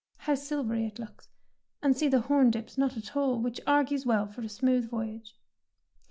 How 0.17 0.33
silvery 0.33 0.87
it 0.87 0.97
looks, 0.97 1.29
and 1.83 1.95
see 1.95 2.07
the 2.07 2.21
horn 2.21 2.49
dips 2.49 2.75
not 2.75 2.97
at 2.97 3.15
all, 3.15 3.39
which 3.39 3.61
argues 3.67 4.03
well 4.03 4.25
for 4.25 4.41
a 4.41 4.49
smooth 4.49 4.89
voyage. 4.89 5.35